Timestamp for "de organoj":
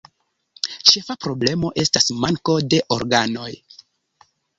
2.71-3.51